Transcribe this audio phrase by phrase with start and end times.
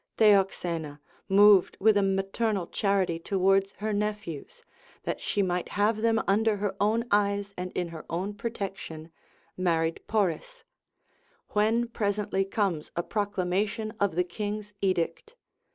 [0.17, 0.99] Theoxena,
[1.29, 4.63] moved with a maternal charity towards her nephews,
[5.03, 9.11] that she might have them under her own eyes and in her own protection,
[9.55, 10.63] married Poris:
[11.49, 15.35] when presently comes a proclamation of the king's edict.